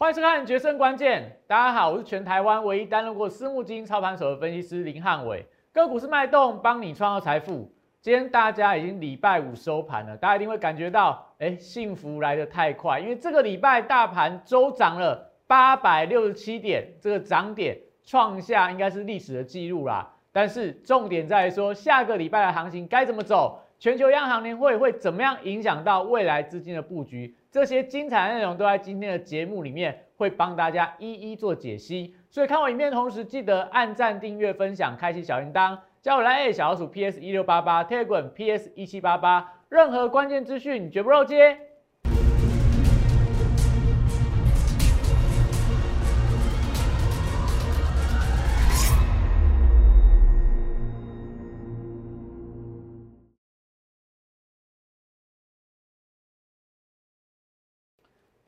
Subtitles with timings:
[0.00, 1.22] 欢迎收看《决胜关键》。
[1.48, 5.44] 大家好，我是全台湾唯一担任过私募基金操盘手的分析师林汉伟。
[5.72, 7.68] 个股是脉动，帮你创造财富。
[8.00, 20.08] 今天大家已经礼拜五收盘了，大家一定会感觉到，哎，幸福来得太快，因为这个礼拜大盘周涨了八百六十七点，这个涨点创下应该是历史的记录啦。
[20.30, 23.58] 但是重点在说，下个礼拜的行情该怎么走？
[23.80, 27.34] 全球央行年会会怎么样影响到未来资金的布局？
[27.50, 32.14] 这些精彩内容都在今天的节目里面会帮大家一一做解析。
[32.30, 41.58] 所以看我影片同时，记得按赞、订阅、分享、开启小铃铛，加我来 A 小老鼠 PS 一六八八 Telegram PS 一七八八，任何关键资讯绝不漏接。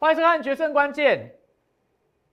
[0.02, 1.18] 欢迎收看《决胜关键》。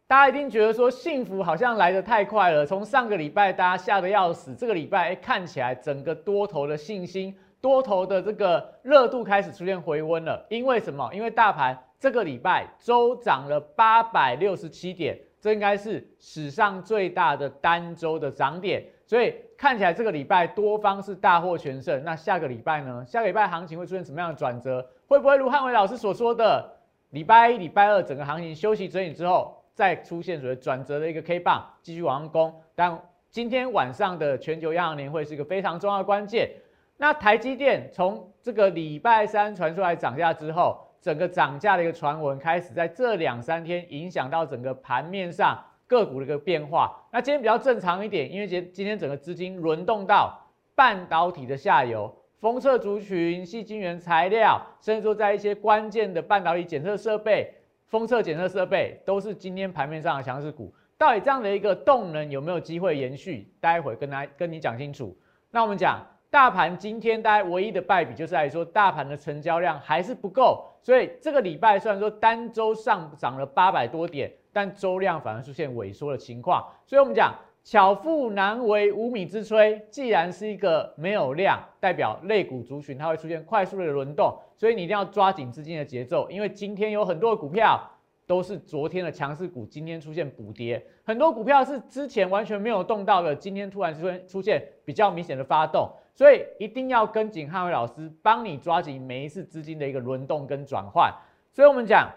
[0.07, 2.65] 大家一定觉得说幸福好像来得太快了。
[2.65, 10.45] 从上个礼拜大家吓得要死，这个礼拜看起来整个多头的信心、多头的这个热度开始出现回温了。
[10.49, 11.13] 因为什么？
[11.13, 18.81] 因为大盘这个礼拜周涨了八百六十七点，这应该是史上最大的单周的涨点。
[19.05, 22.01] 所以看起来这个礼拜多方是大获全胜。
[22.05, 23.03] 那下个礼拜呢？
[23.05, 24.89] 下个礼拜行情会出现什么样的转折？
[25.05, 26.76] 会不会如汉伟老师所说的？
[27.11, 32.53] 礼拜一、礼拜二整个行情休息整理之后，再出现所谓转折的一个 K 棒，继续往上攻。
[32.75, 36.49] 但今天晚上的全球央行年会是一个非常重要的关键。
[36.97, 46.93] 那台积电从这个礼拜三传出来涨价之后，整个涨价的一个传闻开始在这两三天影响到整个盘面上个股的一个变化。
[47.11, 50.37] 那今天比较正常一点，因为今今天整个资金轮动到
[50.75, 52.13] 半导体的下游。
[52.39, 57.51] 封测族群、细晶圆材料，甚至说在一些关键的半导体检测设备、
[57.87, 60.71] 封测检测设备，都是今天盘面上的强势股。
[60.99, 63.51] 到底这样的一个动能有没有机会延续？
[63.59, 65.17] 待会跟大家跟你讲清楚。
[65.49, 65.99] 那我们讲
[66.29, 70.63] 大盘今天大家唯一的败笔，就是在说大盘的成交量还是不够。
[70.83, 76.63] 所以这个礼拜虽然说单周上涨了八百多点，但周量反而出现萎缩的情况。
[76.85, 77.33] 所以我们讲。
[77.69, 87.77] 巧妇难为无米之炊，既然是一个没有量，代表类股族群它会出现快速的轮动，所以你一定要抓紧资金的节奏，因为今天有很多股票
[88.25, 101.13] 都是昨天的强势股，今天出现补跌，很多股票是之前完全没有动到的，今天突然出现出现比较明显的发动，所以一定要跟紧汉伟老师帮你抓紧每一次资金的一个轮动跟转换，
[101.51, 102.09] 所以我们讲，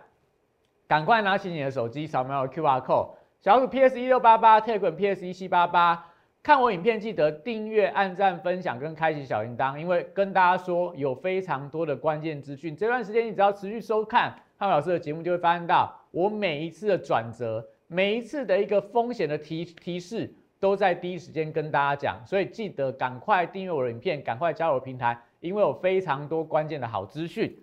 [0.87, 3.09] 赶快拿起你的手机扫描 Q R code。
[3.41, 6.07] 小鼠 PS 一六八八，Telegram PS 一七八八，
[6.43, 12.77] 看我影片记得订阅、按赞、分享跟开启小铃铛，因为跟大家说有非常多的关键资讯。
[12.77, 22.21] 这段时间你只要持续收看汉老师的节目，就会发现到我每一次的转折，每一次的一个风险的提提示，都在第一时间跟大家讲。
[22.27, 27.59] 所以记得赶快订阅我的影片，赶快加入我的平台，因为有非常多关键的好资讯。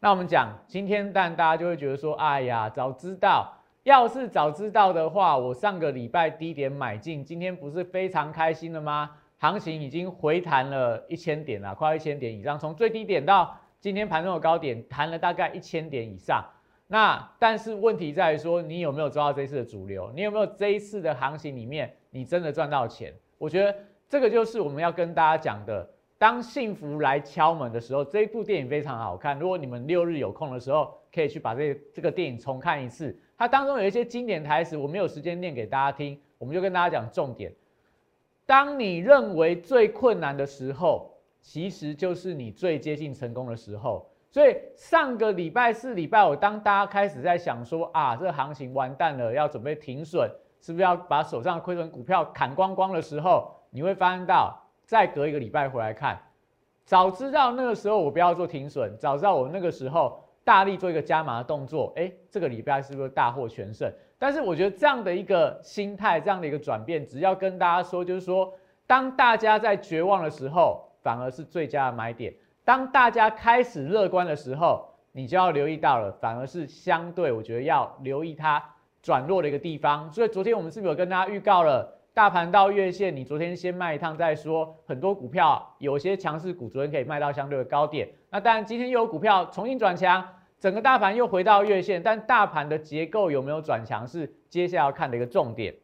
[0.00, 3.52] 那我们讲今天，但大家就会觉得说，哎呀，早知道。
[3.86, 9.08] 要是早知道的话，我上个礼拜低点买进，今天不是非常开心了吗？
[9.38, 16.44] 行情已经回弹了一千点了，快一千点以上，从最低点到今天盘中的高点，弹了大概一千点以上。
[16.88, 20.10] 那但是问题在于说，你有没有抓到这一次的主流？
[20.16, 23.14] 你有没有这一次的行情里面，你真的赚到钱？
[23.38, 23.72] 我觉得
[24.08, 25.88] 这个就是我们要跟大家讲的。
[26.18, 29.38] 当幸福来敲门的时候，这一部电影非常好看。
[29.38, 33.16] 如果你们六日有空的时候，可以去把这这个电影重看一次。
[33.36, 37.52] 它当中有一些经典台词，我没有时间念给大家听，我们就跟大家讲重点。
[38.44, 41.10] 当你认为最困难的时候，
[41.40, 44.08] 其实就是你最接近成功的时候。
[44.30, 50.30] 所以上个礼拜四、礼拜五，当大家开始在想说啊，这个行情完蛋了，要准备停损，
[50.60, 54.62] 是不是要把手上亏损股票砍光光的时候，你会发现到。
[54.86, 56.16] 再隔一个礼拜回来看，
[56.84, 63.92] 早知道那个时候我不要做停损，早知道我那个时候大力做一个加码的动作，哎，这个礼拜是不是大获全胜？
[64.16, 68.54] 但是我觉得这样的一个心态，这样的一个转变，只要跟大家说，就是说，
[68.86, 72.32] 当大家在绝望的时候，反而是最佳的买点；
[72.64, 78.62] 当大家开始乐观的时候，你就要留意到了，反而是相对我觉得要留意它
[79.02, 80.08] 转弱的一个地方。
[80.12, 81.92] 所以昨天我们是不是有跟大家预告了？
[82.14, 84.74] 大盘到月线，你昨天先卖一趟再说。
[84.86, 88.08] 很多股票有些强势股，昨天可以卖到相对的高点。
[88.30, 90.26] 那当然，今天又有股票重新转强，
[90.58, 92.02] 整个大盘又回到月线。
[92.02, 95.74] 但大盘的结构有没有转强，是接下来要看的一个重点。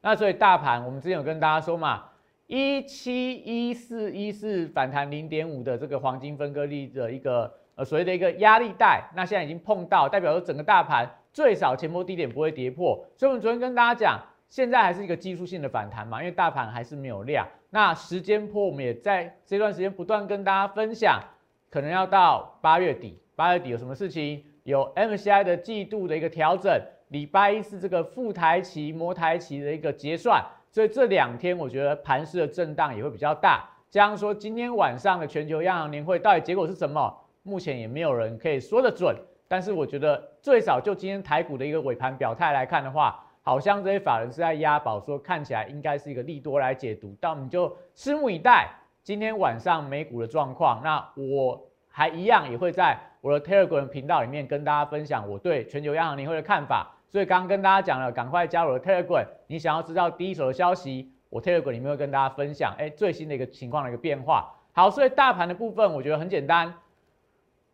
[0.00, 2.04] 那所以大盘，我们之前有跟大家说嘛，
[2.46, 11.08] 一七一四一四反弹零点五的这个黄金分割率的一个呃所谓的一个压力带，那现在已经碰到，代表说整个大盘。
[11.32, 12.98] 最少前波低点不会跌破。
[13.14, 14.18] 所以我们昨天跟大家讲，
[14.48, 17.46] 现在还是一个技术性的反弹嘛，因为大盘还是没有量。
[17.68, 21.20] 那时间波我们也在这段时间不断跟大家分享，
[21.68, 24.42] 可能要到八月底，八月底有什么事情？
[24.62, 26.72] 有 MCI 的季度的一个调整，
[27.08, 30.42] 礼拜一是这个副台期、摩台期的一个结算，
[30.72, 33.68] 所以这两天我觉得盘势的震荡也会比较大。
[33.90, 39.14] 加上说今天晚上的全球央行年会到底结果是什么，目前也没有人可以说得准。
[39.46, 47.14] 但是我觉得最少就今天台股的一个尾盘表态来看的话，好像这些法人是在押宝，说看起来应该是一个利多来解读。
[47.20, 48.70] 但我们就拭目以待
[49.04, 50.80] 今天晚上美股的状况。
[50.82, 52.98] 那我还一样也会在。
[53.26, 59.26] 我的 Telegram 频道里面跟大家分享我对全球央行年会的看法，所以刚刚跟大家讲了，赶快加入我的 Telegram。
[59.48, 64.54] 你想要知道第一手的消息，我 Telegram 里面会跟大家分享，哎，最新的一个情况的一个变化。
[64.72, 66.72] 好，所以大盘的部分我觉得很简单，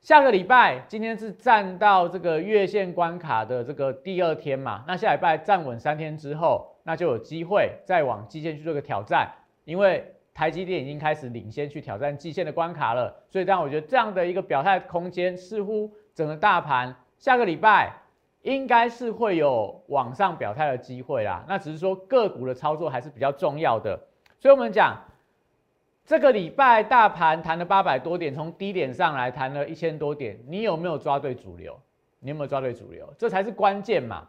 [0.00, 9.30] 下个礼拜今天是站到这个月线关卡的这个第二天嘛，那下礼拜站稳三天之后，那就有机会再往基线去做个挑战，
[9.66, 10.14] 因为。
[10.34, 17.92] 台积电已经开始领先去挑战季线的关卡了，所以但我觉得这样的一个表态空间，似乎整个大盘下个礼拜
[18.42, 21.44] 应该是会有往上表态的机会啦。
[21.46, 24.00] 那只是说个股的操作还是比较重要的，
[24.40, 24.96] 所以我们讲
[26.04, 31.78] 这个礼拜大盘谈了八百多点，从低点上来谈了一千多点，你有没有抓对主流？
[32.20, 33.12] 你有没有抓对主流？
[33.18, 34.26] 这才是关键嘛。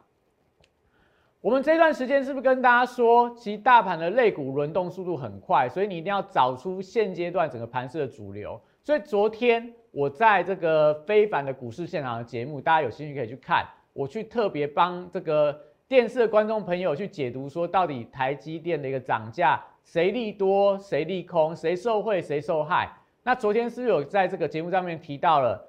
[1.44, 8.58] 我们这段时间是不是跟大家说，其实大盘的类股轮动速度很快，所以你一定要找出现阶段整个盘势的主流。
[8.82, 13.66] 所以昨天我在这个非凡的股市现场的节目，大家有兴趣可以去看。
[13.92, 22.90] 我去特别帮这个电视的观众朋友去解读，说到底台积电的一个涨价，谁利多，谁利空，谁受惠，谁受害。
[23.22, 25.62] 那昨天是不是有在这个节目上面提到了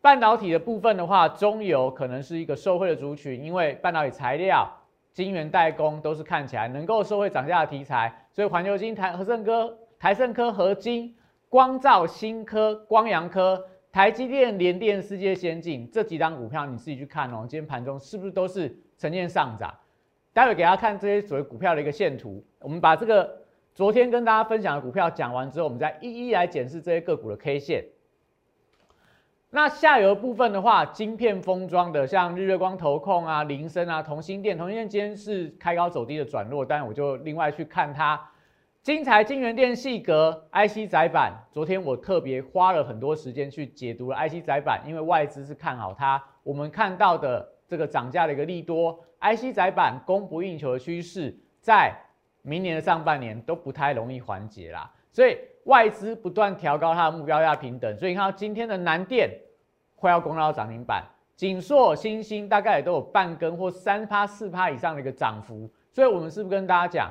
[0.00, 4.68] 半导体的部分的话，中游可能是一个受惠的族群，因为半导体材料。
[5.14, 11.14] 晶圆代工都是看起来能够收回涨价的题材，所以环球金、台和盛科、台盛科、合金、
[11.48, 17.46] 光照、新科、光阳科、台积电、联电、世界先进这几张股票，你自己去看哦。
[17.48, 19.72] 今天盘中是不是都是呈现上涨？
[20.32, 22.44] 待会给大家看这些所谓股票的一个线图。
[22.58, 23.40] 我们把这个
[23.72, 27.84] 昨天跟大家分享的股票讲完之后，我们再一一来检视这些个股的 K 线。
[29.54, 38.20] 那下游部分的话，晶片封装的，像日月光、投控啊、铃声啊、同心电，同心电今天是开高走低的转弱，但我就另外去看它。
[38.82, 46.20] 金财、金源电、细格、IC 载板，昨天我特别花了很多时间去解读了 IC 载板，因为外资是看好它。
[46.42, 51.94] 我们看到的这个涨价的一个利多，IC 载板供不应求的趋势，在
[52.42, 54.90] 明年的上半年都不太容易缓解啦。
[55.12, 59.30] 所以外资不断调高它的目标价平等，所以你看到今天的南电。
[59.96, 61.02] 快要攻到涨停板，
[61.34, 67.10] 锦硕、新兴大概也都有半根或三趴、四趴以上的一个涨幅，所以我们是不是跟大家讲，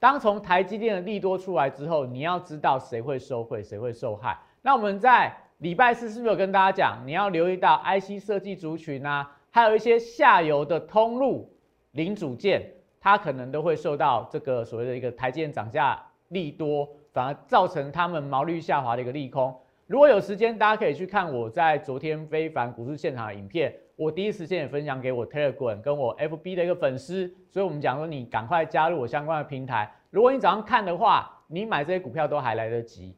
[0.00, 4.36] 当从台积电的利多出来之后，你要知道谁会收回，谁会受害。
[4.60, 11.48] 那我们在礼拜四是不是有跟大家讲，你要留意到 IC 设计族群啊，还有一些下游的通路
[11.92, 12.68] 零组件，
[12.98, 19.54] 它可能都会受到这个所谓的一个台积电涨价利多，反而造成他们毛利下滑的一个利空。
[19.86, 29.92] 如果有时间，大家可以去看我在昨天非凡股市现场的影片，我第一时间也分享给我 Telegram 跟我 FB 的一个粉丝，所以我们讲说你赶快加入我相关的平台。
[30.08, 33.14] 如果你早上看的话，你买这些股票都还来得及。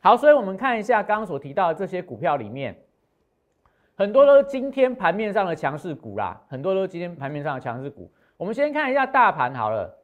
[0.00, 2.74] 好，所以我们看一下刚刚所提到的这些股票里面，
[3.94, 8.10] 很多都是今天盘面上的强势股啦，很多都是今天盘面上的强势股。
[8.38, 9.94] 我们先看一下大盘好了。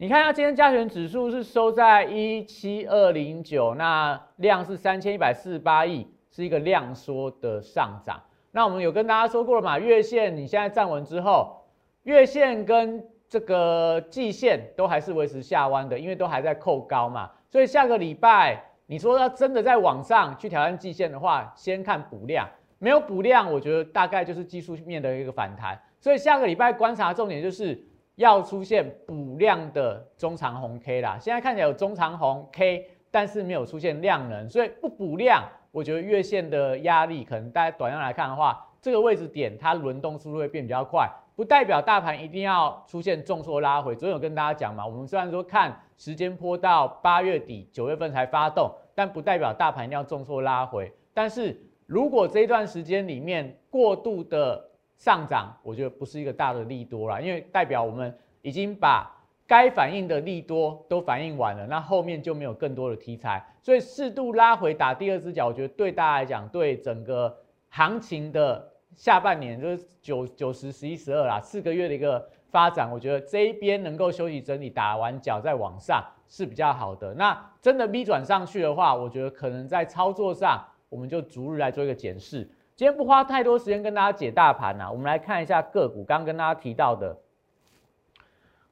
[0.00, 8.22] 你看一下，今天加权指数是收在一七二零九，那量是三千一百四十八亿，是一个量缩的上涨。
[8.52, 11.64] 那我们有跟大家说过了嘛，月线你现在站稳之后，
[12.04, 17.28] 月线跟这个季线都还是维持下弯的，因为都还在扣高嘛。
[17.50, 25.76] 所以下个礼拜你说要真的在往上去挑战季线的话，先看补量，没有补量，我觉得大概就是技术面的一个反弹。
[26.00, 27.76] 所以下个礼拜观察重点就是。
[28.18, 43.94] 要出现补量的中长红 K 啦，现在看起来有中长红 K，但是没有出现量能，所以不补量，我觉得月线的压力可能大家短线来看的话，这个位置点它轮动速度会变比较快，不代表大盘一定要出现重挫拉回。
[43.94, 50.92] 昨天有跟大家讲嘛，我们虽然说看时间波到八月底九月份才发动，但不代表大盘一定要重挫拉回。
[51.14, 51.56] 但是
[51.86, 54.67] 如果这一段时间里面过度的
[54.98, 59.08] 上涨，我觉得不是一个大的利多啦，因为代表我们已经把
[59.46, 67.34] 该反应的利多都反应完了，那后面就没有更多的题材，所以适度拉回打第二只脚，我觉得对大家来讲，对整个
[67.68, 77.14] 行情的下半年就是九九十十一十二啦，四个月的一个发展，我觉得这一边能够休息整理，打完脚再往上是比较好的。
[77.14, 82.50] 那真的 V 转上去的话，我觉得可能在操作上，我们就逐日来做一个检视。
[82.78, 86.04] 今天不花太多时间跟大家解大盘呐，我们来看一下个股。
[86.04, 87.18] 刚刚跟大家提到的，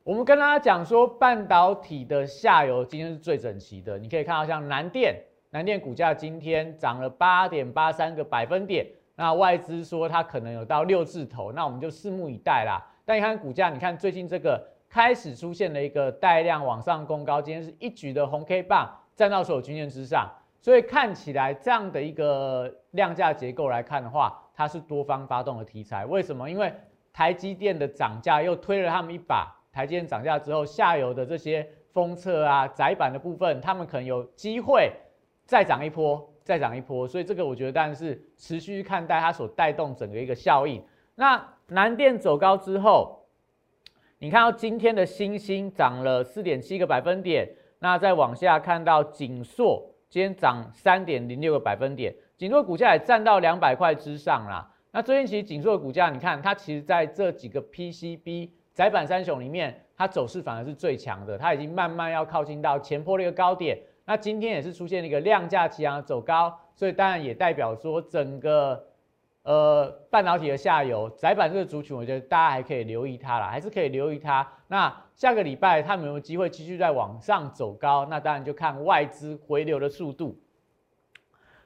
[0.05, 3.99] 我们跟大家讲说，半导体的下游今天是最整齐的。
[3.99, 5.21] 你可以看到，像南电，
[5.51, 8.87] 南电股价今天涨了八点八三个百分点。
[9.17, 12.81] 那外资说它可能有到六字头，那我们就拭目以待啦。
[13.05, 20.31] 但你看股价，你看最近这个开始出现了一个带量往上攻高，今天是一举的红 K 棒站到所有均线之上，
[20.67, 26.05] 所以看起来这样的一个量价结构来看的话，它是多方发动的题材。
[26.05, 26.51] 为什么？
[26.51, 26.75] 因为
[27.13, 29.47] 台积电的涨价又推了他们一把。
[29.71, 34.91] 台积电涨价之后，下游的这些封测啊、窄板的部分，他们可能有机会
[35.45, 36.29] 再涨一波。
[36.43, 40.85] 再涨一波，所以这个我觉得当然是持续看待它所带动整个一个效应。
[41.15, 43.25] 那南电走高之后，
[44.19, 54.71] 你看到今天的星星涨了四点七个百分点，那再往下看到锦硕今天涨三点零六个百分点，锦硕股价也站到两百块之上啦。
[54.93, 63.79] 那最近其实锦硕的股价，你看它其实在这几个 PCB 窄板三雄里面，它走势反而是最强的，它已经慢慢要靠近到前坡的一个高点。
[64.05, 68.87] 那今天也是出现了一个量价齐扬走高，所以当然也代表说整个
[69.43, 74.47] 呃半导体的下游窄板这个族群，我觉得大家还可以留意它啦，还是可以留意它。
[74.69, 78.05] 那下个礼拜它有没有机会继续再往上走高？
[78.07, 80.39] 那当然就看外资回流的速度。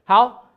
[0.04, 0.50] 好，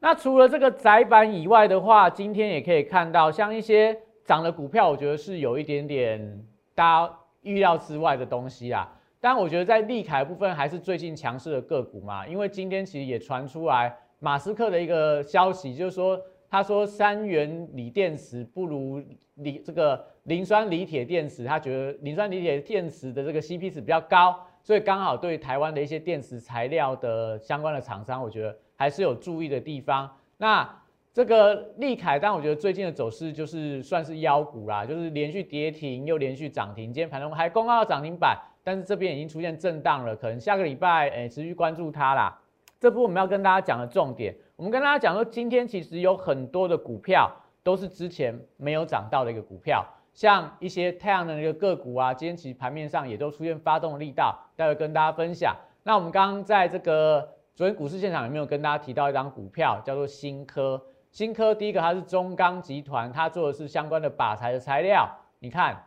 [0.00, 8.90] 那除了这个窄板以外的话，今天也可以看到像一些涨的股票，我觉得是有一点点大家预料之外的东西啊。
[9.20, 16.20] 但我觉得在利凯部分还是最近强势的个股嘛，因为今天其实也传出来马斯克的一个消息，就是说
[16.54, 19.02] 他说三元锂电池不如
[19.34, 30.08] 锂这个磷酸锂铁电池，他觉得磷酸锂铁电池的这个 CP 值比较高，所以刚好对台湾的一些电池材料的相关的厂商，我觉得还是有注意的地方。
[30.36, 30.64] 那
[31.12, 38.40] 这个利凯，但我觉得最近的走势就是算是妖股啦，就是连续跌停又连续涨停，今天盘中还公告涨停板。
[38.62, 42.40] 但是这边已经出现震荡了，可能下个礼拜诶持续关注它啦。
[42.78, 47.28] 这部分我们要跟大家讲的重点，我们跟大家讲说，今天其实有很多的股票
[47.64, 55.56] 都是之前没有涨到的一个股票，像一些太阳能的一个个股啊，今天其实盘面上也都出现发动的力道，待会跟大家分享。
[55.82, 60.80] 那我们刚刚在这个昨天股市现场有没有跟大家提到一张股票，叫做新科？
[61.10, 65.08] 新科第一个它是中钢集团，它做的是相关的靶材的材料，
[65.40, 65.84] 你看。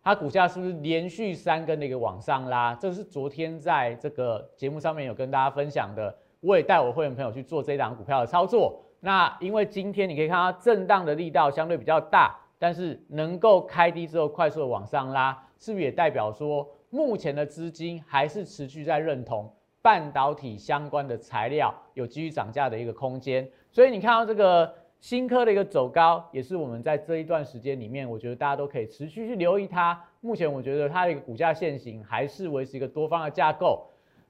[0.00, 2.74] 它股价是不是连续三根的一个往上拉？
[2.74, 8.80] 这是昨天在这个节目上面有跟大家分享的，我也带我会员朋友去做这档股票的操作。
[9.00, 23.48] 那因为今天你可以看到震荡的力道相对比较大，但是能够开低之后快速的往上拉，是不是也代表说目前的资金还是持续在认同半导体相关的材料有继续涨价的一个空间？
[23.70, 24.74] 所以你看到这个。
[25.00, 29.96] 新科的一个走高，也是我们在这一段时间里面，我觉得大家都可以持续去留意它。
[30.20, 33.86] 目前我觉得它的一个股价线型还是维持一个多方的架构。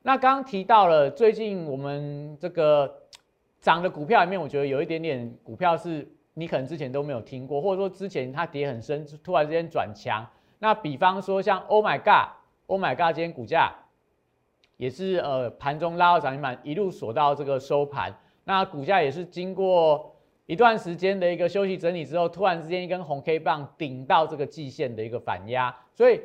[0.08, 2.90] 那刚刚提到了最近我们这个
[3.60, 10.26] 涨的股票里面，我觉得有一点点股票是你可能之前都没有听过，或者说之前它跌很深，突然之间转强。
[10.60, 13.70] 那比方说像 Oh my God，Oh my God，今天股价
[14.78, 18.10] 也是呃盘中拉到涨停板，一路锁到这个收盘。
[18.44, 20.14] 那股价也是经过。
[20.46, 26.18] 一段时间的一个休息整理之后，突然之间一根红 K 棒顶到这个季线的一个反压，所以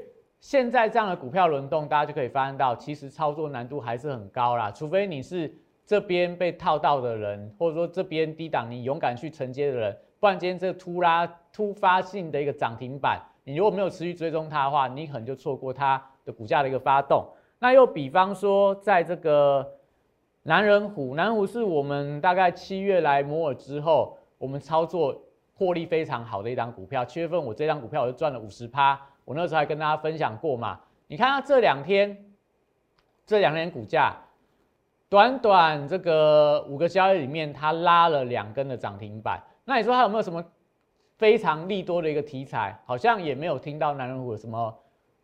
[0.44, 4.70] 现在这样的股票轮动，大家就可以发现到，其实操作难度还是很高啦。
[4.70, 5.50] 除非你是
[5.86, 17.26] 这边被套到的人，或者说这边低档你勇敢去承接的人，不然今天这个突拉突发性的一个涨停板，你如果没有持续追踪它的话，你可能就错过它的股价的一个发动。
[17.60, 19.66] 那又比方说，在这个。
[20.46, 25.18] 南人虎，南虎是我们大概七月来摩尔之后，我们操作
[25.54, 27.06] 获利非常好的一张股票。
[27.06, 30.80] 七月份我这张股票我就赚了五十趴，我那时候还跟大家分享过嘛。
[31.08, 32.26] 你看它这两天，
[33.26, 34.16] 这两天股价，
[35.10, 39.42] 短短这个五个交易里面，它拉了两根的涨停板。
[39.66, 40.44] 那你说它有没有什么
[41.18, 42.78] 非常利多的一个题材？
[42.86, 44.74] 好像也没有听到南人虎有什么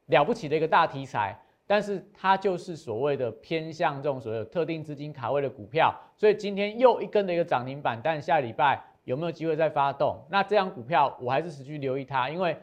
[0.08, 1.38] 了不起的一个大题材。
[1.65, 10.20] 但是它就是所谓的偏向这种所谓特定资金卡位的股票，所以今天又一根的一个涨停板，但下礼拜有没有机会再发动？
[10.32, 12.58] 那这张股票我还是持续留意它，因为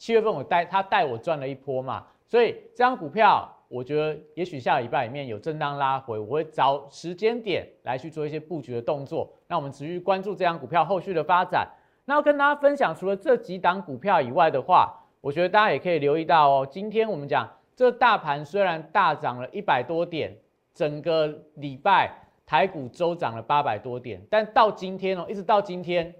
[0.00, 9.30] 七月份我带他带我赚了一波嘛，所以这张股票我觉得也许下礼拜里面有震荡拉回，我会找时间点来去做一些布局的动作。
[9.46, 11.68] 那我们持续关注这张股票后续的发展。
[12.06, 14.90] 那要跟大家分享，除了这几档股票以外的话，
[15.20, 16.68] 我觉得大家也可以留意到哦。
[16.68, 20.34] 今天我们讲这大盘虽然大涨了一百多点，
[20.72, 21.26] 整个
[21.56, 22.10] 礼拜
[22.46, 26.12] 台股周涨了八百多点，但到今天哦，一直到今天，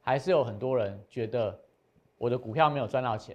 [0.00, 1.56] 还是有很多人觉得
[2.20, 3.34] 我的股票没有赚到钱，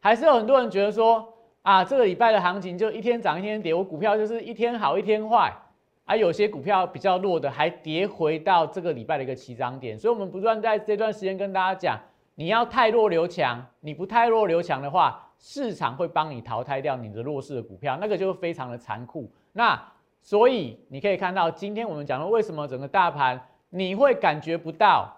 [0.00, 5.56] 还是有很多人觉得说啊，这个礼拜的行情就一天涨一天跌，我股票就是一天好一天坏。
[6.04, 12.00] 而有些股票比较弱的，还跌回到这个礼拜的一个起涨点，所以我们不断在这段时间跟大家讲，
[12.34, 19.30] 你要太弱留强，你不太弱留强的话，市场会帮你淘汰掉你的弱势的股票，那个就非常的残酷。
[19.52, 19.80] 那
[20.20, 23.40] 所以你可以看到，今天我们讲了为什么整个大盘
[23.70, 25.15] 你会感觉不到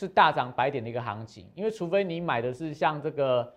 [0.00, 3.52] 是大涨百点的一个行情，因为除非你买的是像这个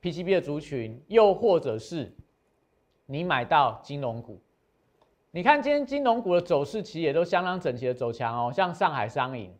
[0.00, 2.14] PCB 的族群，又或者是
[3.06, 4.40] 你买到金融股。
[5.32, 8.52] 你看今天金融股的走势，其实也都相当整齐的走强哦。
[8.52, 9.52] 像上海商银，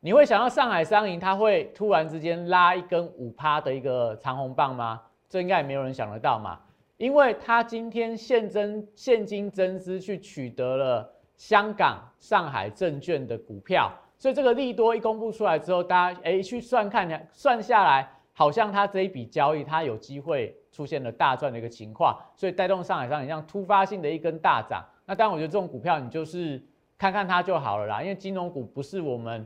[0.00, 5.02] 你会想到上海商银它会突然之间拉一根五趴的一个长红棒吗？
[5.28, 6.58] 这应该也没有人想得到嘛。
[6.96, 24.80] 因为它今天现增现金增资去取得了香港上海证券的股票，所以这个利多一公布出来之后，大家哎去算看，算下来好像它这一笔交易它有机会出现了大赚的一个情况，所以带动上海商银像突发性的一根大涨。
[25.06, 26.64] 那当然，我觉得这种股票你就是
[26.96, 29.44] 看看它就好了啦，因为金融股不是我们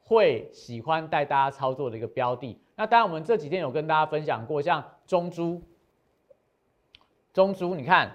[0.00, 2.58] 会喜欢带大家操作的一个标的。
[2.76, 5.60] 那当然，我们这几天有跟大家分享过，像中珠，
[7.34, 8.10] 中珠，你看，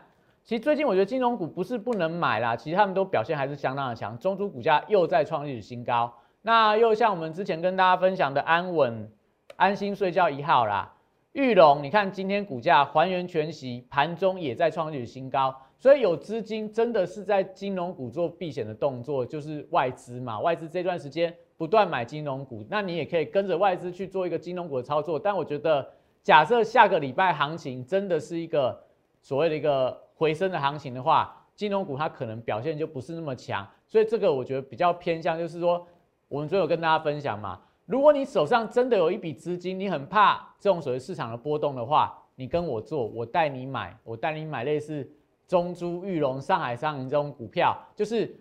[0.50, 4.18] 其实最近我觉得金融股不是不能买啦，其实他们都表现还是相当的强。
[4.18, 9.12] 中珠股价又在创历史新高，那又像我们之前跟大家分享的安稳、
[9.58, 10.92] 安心睡觉一号啦，
[11.34, 15.56] 玉龙，你看今天股价还原全息，盘中也在创历史新高。
[15.78, 20.40] 所以有资金真的是在金融股做避险的动作，就是外资嘛。
[20.40, 25.20] 外资这段时间不断买金融股，那你也可以跟着外资去做一个金融股的操作。
[25.20, 25.88] 但我觉得，
[26.24, 28.82] 假设下个礼拜行情真的是一个
[29.22, 33.66] 所谓的一个回升的行情的话，金融股它可能表现就不是那么强。
[33.88, 35.88] 所以这个我觉得比较偏向，就是说
[36.28, 45.10] 我们最后跟大家分享嘛，如果你手上真的有一笔资金，你很怕这种所谓市场的波动的话，你跟我做，我带你买，我带你买类似。
[45.48, 48.32] 中珠、玉龙、上海商银这种股票，就是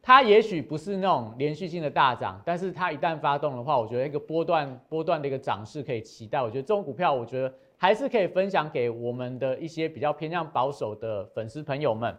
[0.00, 6.40] 它也许不是那种连续性的大涨，但是它一旦发动的话，我觉得一个波段波段的一个涨势可以期待。
[6.40, 12.16] 我觉得这种股票，我觉得还是可以分享给我们的一些比较偏向保守的粉丝朋友们。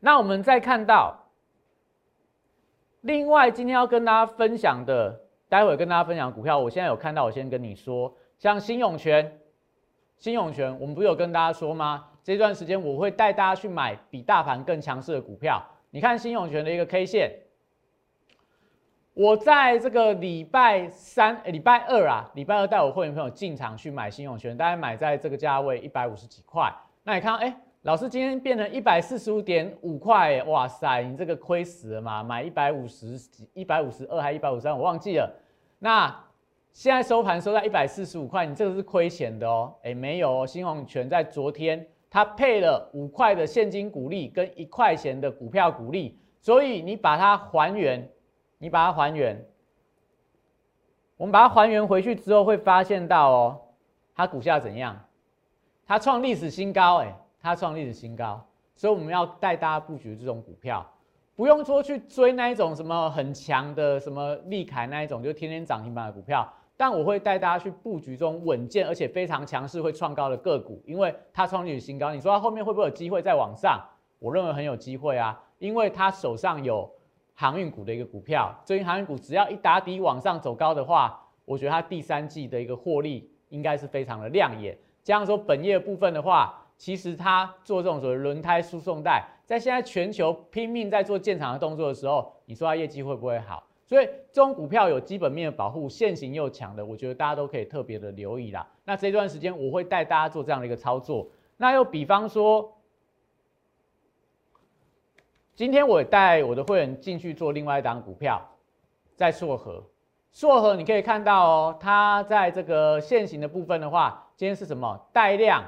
[0.00, 1.16] 那我们再看到，
[3.02, 9.40] 另外今天要跟大家分享的，待会跟大家分享股票，我现在有看到，我先跟你说，像新永泉，
[10.18, 12.08] 新永泉，我们不是有跟大家说吗？
[12.24, 15.60] 这段时间我会带大家去买比大盘更强势的股票。
[15.90, 17.32] 你看新永泉的一个 K 线，
[19.14, 26.72] 我在这个礼拜三、礼拜二啊，礼拜二带我会员朋友进场去买新永泉，大概买在这个价位一百五十几块。
[27.02, 32.22] 那你看，哎，老师今天变成一百四十五点五块，哇塞，你这个亏死了嘛？
[32.22, 35.30] 买一百五十几、一百五十二还一百五十三，我忘记了。
[35.78, 36.08] 那
[36.72, 39.74] 现在收盘收在一百四十五块，你这个是亏钱的哦。
[39.82, 41.86] 哎，没有哦，新永泉在昨天。
[42.08, 48.06] 它配了五块的现金股利跟一块钱的股票股利，所以你把它还原，
[48.62, 49.44] 你把它还原，
[51.16, 53.60] 我们把它还原回去之后会发现到哦，
[54.14, 54.96] 它股价怎样？
[55.84, 58.40] 它创历史新高，哎，它创历史新高，
[58.76, 60.88] 所以我们要带大家布局这种股票，
[61.34, 66.48] 不用说去追那一种什么很强的什么利凯那一种，就天天涨停板的股票。
[66.76, 72.14] 但我会带大家去布局中稳健而且非常强势会创高的个股，因为它创历史新高。
[72.14, 73.84] 你说它后面会不会有机会再往上？
[74.20, 76.88] 我认为很有机会啊，因为它手上有
[77.34, 84.76] 航运股的一个股票，最近航运股只要一打底往上走高的话，我觉得它第三季的一个获利应该是非常的亮眼。
[85.02, 93.66] 加上说本业部分的话，其实它做这种所谓轮胎输送带，在现在全球拼命在做建厂的动作的时候，你说它业绩会不会好？
[93.84, 98.66] 所以这种股票有基本面的保护，现行又强的，我觉得大家都可以特别的留意啦。
[98.84, 101.28] 那这段时间我会带大家做这样的一个操作。
[101.56, 102.72] 那又比方说，
[105.54, 108.40] 今天我带我的会员进去做另外一档股票，
[109.14, 109.84] 在硕和，
[110.32, 115.62] 硕和你可以看到哦，它在这个现行的部分的话，今天是什么带量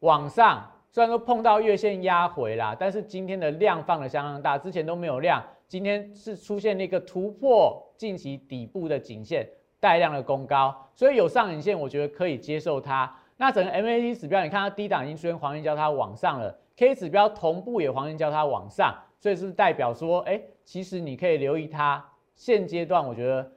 [0.00, 5.42] 往上，虽然说碰到月线压回啦，但是今天的量放的相当大，之前都没有量。
[5.68, 9.46] 今天是出现了一个突破近期底部的颈线，
[9.80, 13.14] 带量的攻高，所以有上影线，我觉得可以接受它。
[13.36, 22.04] 那整个 MACD 指标，你看它低档已经出现黄金交叉往上了，K 指标同步也黄金交叉往上，所以是不是代表说，哎，其实你可以留意它。
[22.34, 23.48] 现阶段我觉得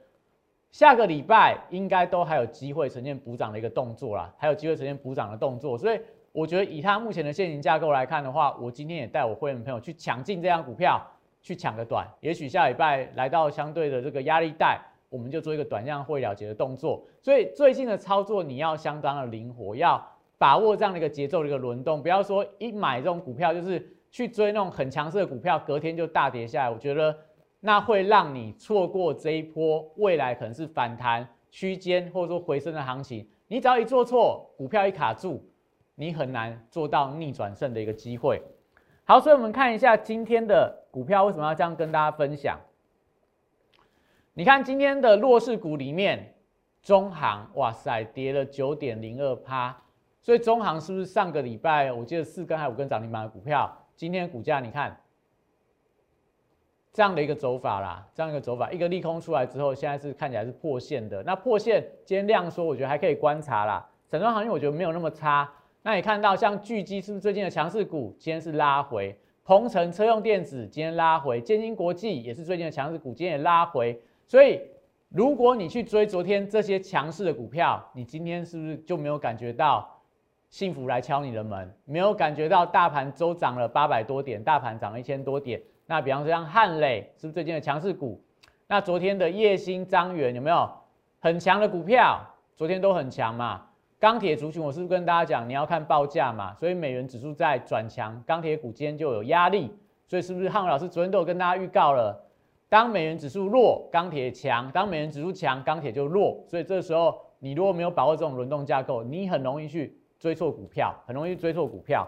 [0.70, 6.00] 下个礼拜应该都还有机会呈现补涨的一个动作啦，还有机会呈现补涨的动作，所以
[6.30, 11.04] 我觉得以它目前的现行架构来看的话，我今天也带我会员朋友去抢进这张股票，
[11.42, 17.02] 去抢个短，也许下礼拜来到相对的这个压力带，我们就做一个短量会了结的动作。
[17.20, 20.06] 所以最近的操作你要相当的灵活，要
[20.38, 27.14] 把握这样的一个节奏的一个轮动，不要说一买这种股票就是去追那种很强势的股票，隔天就大跌下来，我觉得。
[27.60, 33.28] 那会让你错过这一波未来可能是反弹区间或者说回升的行情。
[33.48, 35.44] 你只要一做错，股票一卡住，
[35.96, 38.40] 你很难做到逆转胜的一个机会。
[39.02, 42.56] 好，所以我们看一下今天的股票为什么要这样跟大家分享。
[44.34, 46.36] 你看今天的弱势股里面，
[46.80, 49.76] 中行哇塞跌了九点零二趴，
[50.20, 54.98] 所以中行是不是上个礼拜我记得四根还五根涨停板的股票，今天股价你看。
[56.90, 61.22] 这样的一个走法啦，这样一个走法，一个利空出来之后，现在是看起来是破线的。
[61.22, 63.88] 那破线今天量缩，我觉得还可以观察啦。
[64.08, 65.48] 整装行业我觉得没有那么差。
[65.82, 68.16] 那你看到像巨基是不是最近的强势股？
[68.18, 69.16] 今天是拉回。
[69.44, 74.00] 鹏程车用电子今天拉回，建金国际也是最近的强势股，今天也拉回。
[74.26, 74.60] 所以
[75.10, 79.88] 如果你去追昨天这些强势的股票，你今天是不是就没有感觉到
[80.50, 81.72] 幸福来敲你的门？
[81.84, 85.60] 没有感觉到大盘周涨了八百多点，大盘涨了一千多点？
[85.86, 88.22] 那比方说像汉磊，是不是最近的强势股？
[88.66, 90.68] 那昨天的叶兴、张元有没有
[91.20, 92.20] 很强的股票？
[92.56, 93.62] 昨天都很强嘛。
[94.00, 96.54] 钢铁族群，我是不是跟大家讲，你要看报价嘛？
[96.54, 99.76] 所以美元指数在转强，钢铁股今天就有压力。
[100.06, 102.24] 所以是不是汉伟老师昨天都有跟大家预告了？
[102.68, 106.42] 当美元指数弱，钢铁强；当美元指数强，钢铁就弱。
[106.46, 112.06] 所以这时候你如果没有把握这种轮动架构，你很容易去追错股票，很容易追错股票。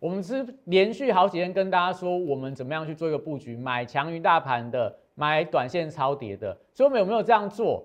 [0.00, 6.56] 我们是连续好几天跟大家说，我们怎么样去做一个布局，买强于大盘的，买短线超跌的。
[6.72, 7.84] 所以我们有没有这样做？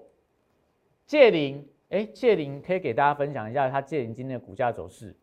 [1.07, 5.15] 借零，哎，借零可以给大家分享一下它借零今天的股价走势，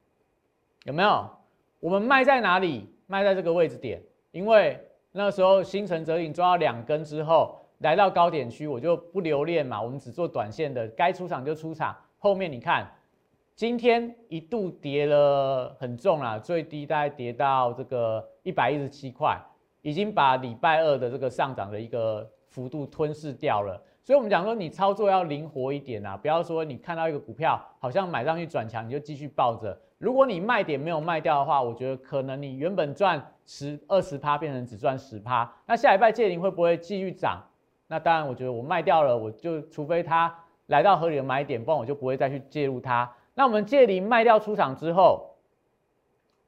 [0.82, 1.30] 有没有？
[1.78, 2.92] 我们卖在哪里？
[3.06, 4.76] 卖在这个位置点，因为
[5.12, 11.96] 那时候星辰折影抓到两根之后，来到高点区，我就不留恋嘛，我们只做短线的，该出场就出场。
[12.18, 12.90] 后面你看。
[13.60, 19.38] 今天一度跌了很重啦，最低大概跌到这个一百一十七块，
[19.82, 23.78] 已经把礼拜二的这个上涨的一个幅度吞噬掉了。
[24.02, 29.78] 所以，我们讲说你操作要灵活一点啊，不要说你看到一个股票好像买上去转强，你就继续抱着。
[29.98, 35.52] 如果你卖点没有卖掉的话，我觉得可能你原本赚十二十趴变成只赚十趴。
[35.66, 37.38] 那下礼拜借零会不会继续涨？
[37.88, 40.34] 那当然，我觉得我卖掉了，我就除非它
[40.68, 43.12] 来到合理的买点，不然我就不会再去介入它。
[43.40, 45.34] 那我们借零卖掉出场之后，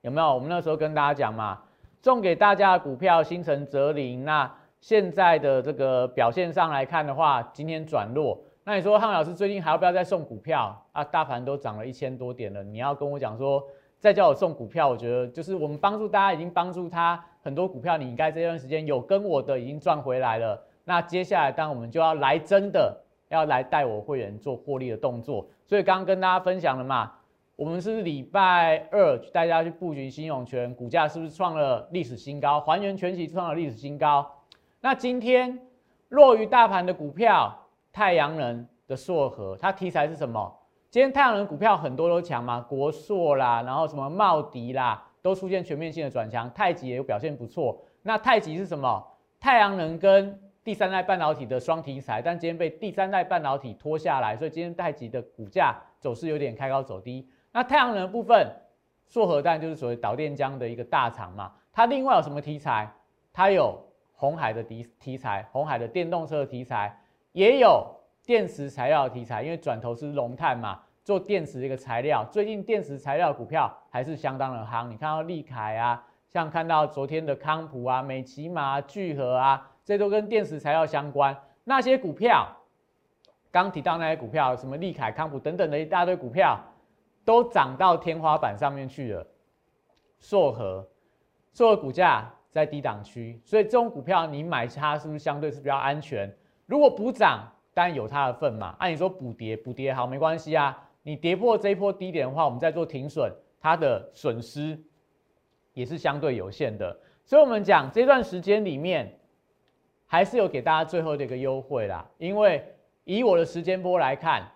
[0.03, 0.35] 有没有？
[0.35, 1.59] 我们那时候跟大家讲嘛，
[2.03, 8.39] 送给大家的股票星辰泽林，那现在的这个表现上来看的话，今天转弱。
[8.65, 11.03] 那你说汉老师最近还要不要再送股票啊？
[11.03, 13.67] 大盘都涨了一千多点了，你要跟我讲说
[13.99, 20.63] 再叫我送股票，我觉得就是我们帮助大家已经帮助他很多股票，你应该这段时间有跟我的已经赚回来了。
[20.85, 22.99] 那接下来当我们就要来真的。
[23.33, 27.11] 要来带我会员做获利的动作，所以刚刚跟大家分享了嘛，
[27.57, 32.61] 我们是礼拜二带大家去布局新永泉，股价是不是创了历史新高？
[32.61, 34.31] 还原全息创了历史新高。
[34.83, 35.59] 那今天
[36.11, 37.59] 弱于大盘的股票，
[37.91, 40.55] 太阳能的硕和，它题材是什么？
[40.91, 47.83] 今天太阳能股票很多都强嘛，国硕啦，然后什么茂迪啦，都出现全面性的转强，太极也有表现不错。
[48.03, 49.03] 那太极是什么？
[49.41, 57.29] 太阳能跟第三代半导体的双题材，但今天被第三代半导体拖下来，所以今天太极的股价走势有点开高走低。
[57.51, 58.49] 那太阳能部分，
[59.09, 62.89] 硕核弹就是所谓导电浆的一个大厂嘛，它另外有什么题材？
[63.33, 63.77] 它有
[64.13, 66.97] 红海的题题材，红海的电动车的题材，
[67.33, 67.85] 也有
[68.25, 74.87] 电池材料的题材，因为转投是龙碳嘛，做电池的一个材料，最近电池材料股票还是相当的夯。
[74.87, 79.71] 你看到利凯啊，像看到昨天的康普啊、美骑马、聚合啊。
[79.85, 82.47] 这都跟电池材料相关，那些股票，
[83.51, 86.59] 刚提到那些股票，什么利凯、康普等等的一大堆股票，
[87.25, 89.27] 都涨到天花板上面去了。
[90.21, 90.89] 硕和，
[91.53, 96.33] 硕和股价在低档区，所以这种股票你买它是不是相对是比较安全？
[96.67, 98.77] 如果补涨，当然有它的份嘛。
[98.79, 100.89] 按你说补跌，补跌好没关系啊。
[101.03, 104.81] 你跌破这一波低点的话，我们再做停损，它的损失
[105.73, 106.97] 也是相对有限的。
[107.25, 109.19] 所以我们讲这段时间里面。
[110.13, 112.63] 还是有给大家最后的一个优惠啦，因为
[113.05, 114.47] 以我的时间波来看，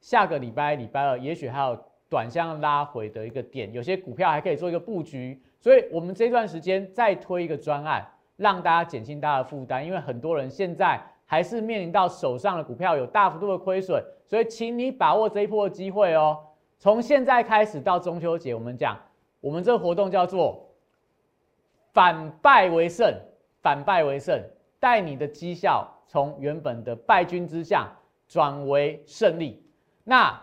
[0.00, 8.02] 下个礼拜礼拜二也许还有短向拉回的一个点，有些股票还可以做一个布局，所以我们这段时间再推一个专案，
[8.38, 16.38] 让大家减轻大家的负担，因为很多人现在还是面临到手上的股票有大幅度的亏损，所以请你把握这一波的机会哦。
[16.78, 18.98] 从现在开始到中秋节，我们讲
[19.42, 20.66] 我们这个活动叫做
[21.92, 23.14] 反败为胜，
[23.60, 24.42] 反败为胜，
[24.82, 27.88] 带你的绩效从原本的败军之相
[28.26, 29.62] 转为胜利。
[30.02, 30.36] 那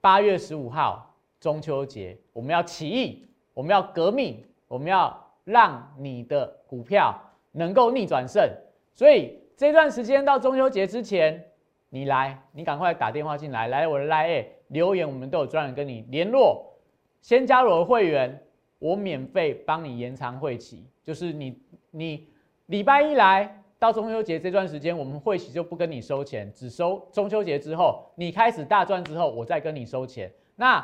[0.00, 7.14] 八月十五号中秋节，我们要起义，我们要革命，我们要让你的股票
[7.52, 8.42] 能够逆转胜，
[8.92, 9.38] 所以。
[9.56, 11.40] 这段时间到中秋节之前，
[11.88, 16.74] 你来，你赶快打电话进来，来我的 line 留言，我们都有专人跟你联络。
[17.20, 18.42] 先加入我的会员，
[18.80, 20.84] 我免费帮你延长会期。
[21.04, 21.56] 就是你
[21.92, 22.28] 你
[22.66, 30.32] 礼拜一来到中秋节这段时间，我们会期就不跟你收钱，只收中秋节之后你开始大赚之后，我再跟你收钱。
[30.56, 30.82] 那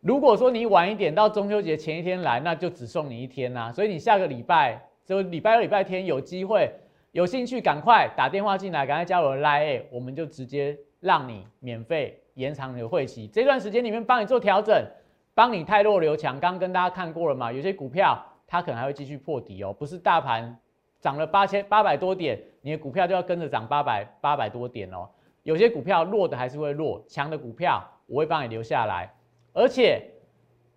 [0.00, 3.72] 如果说你晚一点到中秋节前一天来，那就只送你一天啦。
[3.72, 6.72] 所以你下个礼拜就礼拜六、礼拜天有机会。
[7.10, 13.26] 有兴趣赶快打电话进来，赶快加我的 line，我们就直接让你免费延长你的会期。
[13.26, 14.86] 这段时间里面帮你做调整，
[15.34, 16.38] 帮你太弱留强。
[16.38, 17.52] 刚跟大家看过了嘛？
[17.52, 20.56] 有些股票它可能还会继续破底哦，不是大盘
[21.04, 25.06] 涨了八千八百多点，你的股票就要跟着涨八百八百多点哦。
[25.42, 29.12] 有些股票弱的还是会弱，强的股票我会帮你留下来，
[29.52, 30.00] 而且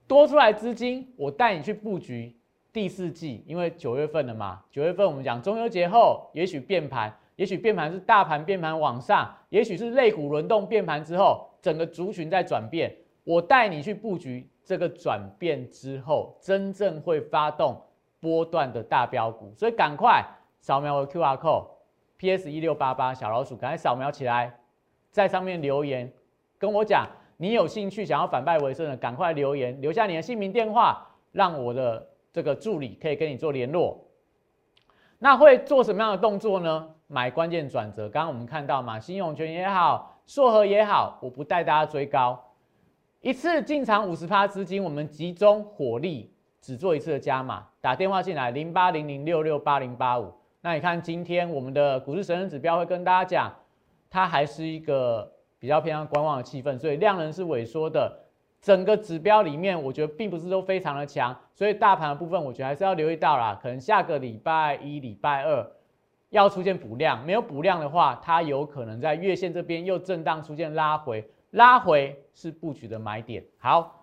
[0.06, 2.36] 多出来资金我带你去布局。
[2.74, 12.94] 第四季，因为九月份了嘛，九月份我们讲中秋节后，也许变盘，也许变盘是大盘变盘往上，也许是类股轮动变盘之后，整个族群在转变。
[13.24, 17.82] 我带你去布局这个转变之后，真正会发动
[18.28, 20.22] 波段的大标股，所以赶快
[20.60, 24.60] 扫描我的 Q R code，P S 一六八八小老鼠，赶快扫描起来，
[25.12, 26.12] 在上面留言
[26.58, 32.08] 跟我讲，你有兴趣想要反败为胜的，赶快留言，留下你的姓名电话，让我的。
[32.34, 34.00] 这个助理可以跟你做联络，
[35.18, 36.88] 那会做什么样的动作呢？
[37.08, 42.40] 买关键转折，刚刚我们看到嘛，新永泉也好，硕和也好，我不带大家追高，
[43.22, 46.32] 一次进场五十趴资金，我们集中火力，
[46.68, 47.66] 只做一次的加码。
[47.80, 50.34] 打电话进来零八零零六六八零八五。
[50.60, 53.56] 那你看今天我们的股市神人指标会跟大家讲，
[54.10, 58.14] 它还是一个比较偏向观望的气氛，所以量能是萎缩的。
[58.62, 63.58] 整个指标里面，我觉得并不是都非常的强，所以大盘的部分，我觉得还是要留意到啦。
[63.62, 65.66] 可能下个礼拜一、礼拜二
[66.32, 73.42] 要出现补量，没有补量的话，它有可能在月线这边又震荡出现拉回，拉回是布局的买点。
[73.58, 73.97] 好，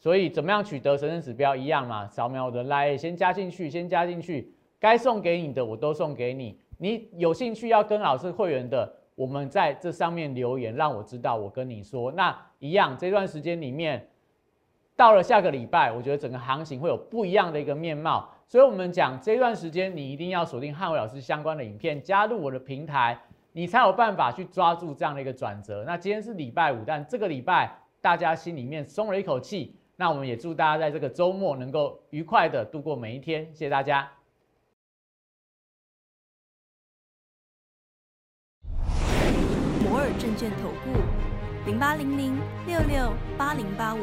[0.00, 2.08] 所以怎么样取得神圣指标一样嘛？
[2.08, 6.58] 扫描我的 LINE，，先加进去，先加进去，该送给你的我都送给你。
[6.78, 8.92] 你有兴趣要跟老师会员的？
[9.14, 14.08] 我们在这上面留言，让我知道，我跟你说，那一样这段时间里面，
[14.96, 18.26] 到了下个礼拜，我觉得整个行情会有不一样的一个面貌。
[18.46, 23.20] 所以，我们讲这段时间，你一定要锁定汉伟老师相关的影片，加入我的平台，
[23.52, 25.84] 你才有办法去抓住这样的一个转折。
[25.86, 29.76] 那今天是礼拜五，但这个礼拜大家心里面松了一口气。
[30.00, 33.44] 那我们也祝大家在这个周末能够愉快的度过每一天。
[33.52, 34.10] 谢谢大家。
[39.84, 40.98] 摩尔证券投顾
[41.66, 42.34] 零八零零
[42.66, 43.98] 六六八零八五。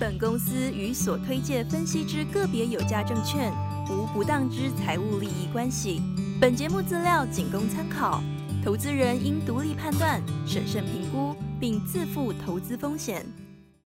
[0.00, 3.52] 本公司与所推介分析之个别有价证券
[3.88, 6.02] 无不当之财务利益关系。
[6.40, 8.20] 本节目资料仅供参考，
[8.64, 13.47] 投资人应独立判断、审慎评估，并自负投资风险。